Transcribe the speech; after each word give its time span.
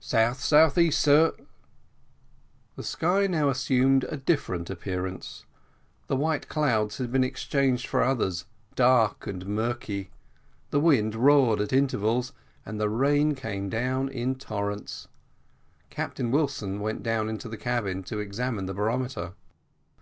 "South 0.00 0.40
south 0.42 0.78
east, 0.78 0.98
sir." 0.98 1.34
The 2.76 2.82
sky 2.82 3.26
now 3.26 3.50
assumed 3.50 4.04
a 4.04 4.16
different 4.16 4.70
appearance 4.70 5.44
the 6.06 6.16
white 6.16 6.48
clouds 6.48 6.96
had 6.96 7.12
been 7.12 7.22
exchanged 7.22 7.86
for 7.86 8.02
others 8.02 8.46
dark 8.74 9.26
and 9.26 9.44
murky, 9.44 10.08
the 10.70 10.80
wind 10.80 11.14
roared 11.14 11.60
at 11.60 11.74
intervals, 11.74 12.32
and 12.64 12.80
the 12.80 12.88
rain 12.88 13.34
came 13.34 13.68
down 13.68 14.08
in 14.08 14.36
torrents. 14.36 15.08
Captain 15.90 16.30
Wilson 16.30 16.80
went 16.80 17.02
down 17.02 17.28
into 17.28 17.46
the 17.46 17.58
cabin 17.58 18.02
to 18.04 18.18
examine 18.18 18.64
the 18.64 18.72
barometer. 18.72 19.34